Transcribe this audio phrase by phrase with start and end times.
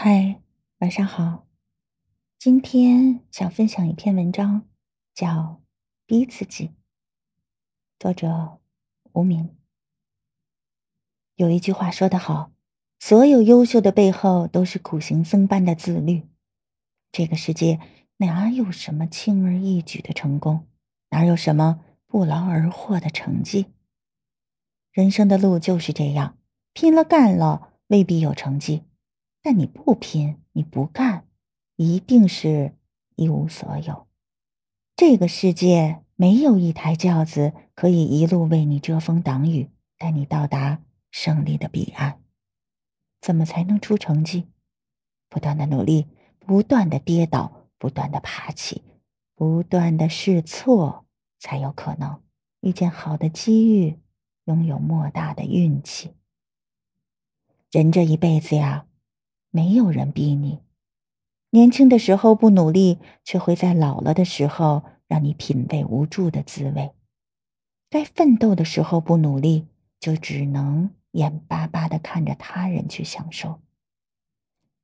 [0.00, 0.40] 嗨，
[0.78, 1.48] 晚上好。
[2.38, 4.62] 今天想分享一篇文章，
[5.12, 5.26] 叫
[6.06, 6.68] 《逼自己》，
[7.98, 8.60] 作者
[9.10, 9.56] 无名。
[11.34, 12.52] 有一句话说得好
[13.00, 16.28] ：“所有优秀的背后，都是苦行僧般的自律。”
[17.10, 17.80] 这个世界
[18.18, 20.68] 哪有什么轻而易举的成功？
[21.10, 23.66] 哪有什么不劳而获的成绩？
[24.92, 26.38] 人生的路就是这样，
[26.72, 28.84] 拼了干了，未必有成绩。
[29.50, 31.26] 但你不拼，你不干，
[31.76, 32.74] 一定是
[33.16, 34.06] 一无所有。
[34.94, 42.20] 这个世界没有一台轿子可以一路为你遮风挡雨，带你到达胜利的彼岸。
[43.22, 44.48] 怎么才能出成绩？
[45.30, 46.08] 不断的努力，
[46.40, 48.82] 不断的跌倒，不断的爬起，
[49.34, 51.06] 不断的试错，
[51.38, 52.20] 才有可能
[52.60, 53.98] 遇见好的机遇，
[54.44, 56.12] 拥有莫大的运气。
[57.70, 58.84] 人这一辈子呀。
[59.50, 60.60] 没有人逼你，
[61.50, 66.90] 年轻的时候不努力，却会在老了的时候让你品味无助的滋味。
[67.88, 69.66] 该奋斗的时候不努力，
[69.98, 73.60] 就只能眼巴巴的看着他人去享受。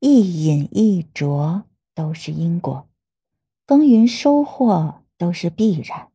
[0.00, 1.64] 一饮一啄
[1.94, 2.88] 都是因果，
[3.66, 6.08] 耕耘收获都是必然。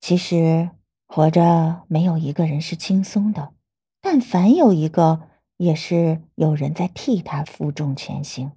[0.00, 0.70] 其实
[1.06, 3.52] 活着没有一个人是轻松的，
[4.00, 5.28] 但凡有一个。
[5.60, 8.52] 也是有人在替他负重前行。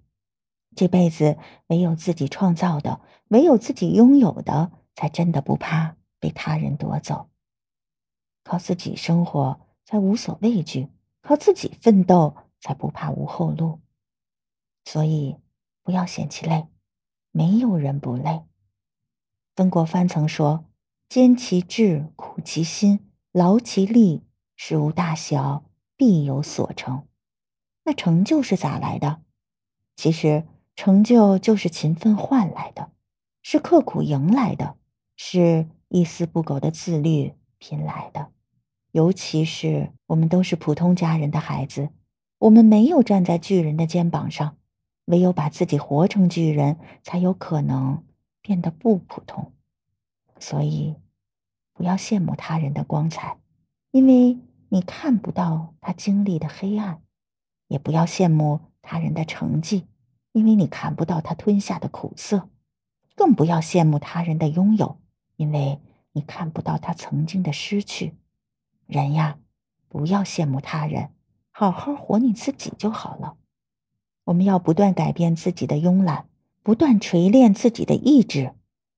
[0.74, 1.38] 这辈子
[1.68, 7.30] 唯有自己创造的，唯有自己拥有的，才真的不怕被他人夺走。
[8.46, 10.88] 靠自己生活，才无所畏惧；
[11.22, 13.82] 靠自己奋斗，才不怕无后路。
[14.86, 15.36] 所以，
[15.84, 16.68] 不要嫌弃累，
[17.32, 18.44] 没有人不累。
[19.58, 20.64] 曾国藩曾说
[21.10, 24.24] ：“坚其志，苦其心，劳其力，
[24.56, 25.66] 事无大小。”
[25.96, 27.08] 必有所成，
[27.84, 29.22] 那成就是咋来的？
[29.96, 32.92] 其实成就就是勤奋换来的，
[33.42, 34.76] 是刻苦赢来的，
[35.16, 38.32] 是一丝不苟的自律拼来的。
[38.92, 41.90] 尤其是我们都是普通家人的孩子，
[42.40, 44.58] 我们没有站在巨人的肩膀上，
[45.06, 48.04] 唯有把自己活成巨人，才有可能
[48.42, 49.54] 变得不普通。
[50.40, 50.96] 所以，
[51.74, 53.38] 不要羡慕他人的光彩，
[53.92, 54.38] 因为。
[54.74, 57.04] 你看不到他经历的黑暗，
[57.68, 59.86] 也不要羡慕他人的成绩，
[60.32, 62.50] 因为你看不到他吞下的苦涩；
[63.14, 65.00] 更不要羡慕他人的拥有，
[65.36, 65.80] 因为
[66.14, 68.16] 你看不到他曾经的失去。
[68.88, 69.38] 人呀，
[69.90, 71.12] 不要羡慕他人，
[71.52, 73.36] 好好活你自己就好了。
[74.24, 76.26] 我们要不断改变自己的慵懒，
[76.64, 78.56] 不断锤炼自己的意志，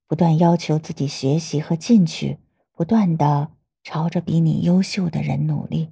[0.07, 2.39] 不断要求自己学习和进取，
[2.71, 3.51] 不断的。
[3.85, 5.91] 朝着比你优秀的人努力。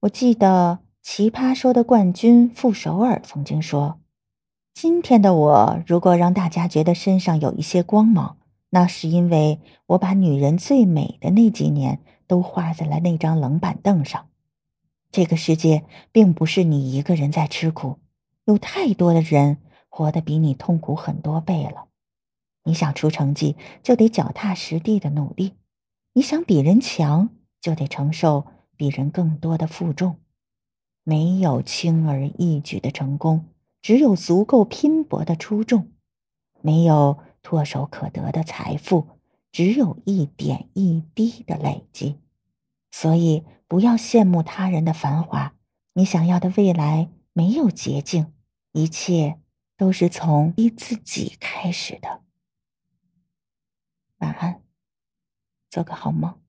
[0.00, 3.98] 我记得《奇葩说》的冠军傅首尔曾经说
[4.74, 8.36] ：“今天的我，如果让大家觉得身上有一些光芒，
[8.68, 14.28] 那是因为我把女人最美的那几年都花在了那张冷板凳上。
[15.10, 17.96] 这个世界并不是你一个人在吃苦，
[18.44, 19.56] 有太多的人
[19.88, 21.86] 活得比你痛苦很多倍了。
[22.64, 25.54] 你想出成绩，就得脚踏实地的努力。”
[26.16, 27.28] 你想比人强，
[27.60, 30.18] 就得承受比人更多的负重。
[31.04, 33.50] 没有轻而易举的成功，
[33.82, 35.90] 只有足够拼搏的出众；
[36.62, 39.08] 没有唾手可得的财富，
[39.52, 42.16] 只有一点一滴的累积。
[42.90, 45.54] 所以，不要羡慕他人的繁华。
[45.92, 48.32] 你想要的未来没有捷径，
[48.72, 49.38] 一切
[49.76, 52.22] 都是从逼自己开始的。
[54.20, 54.65] 晚安。
[55.76, 56.45] 做个好梦。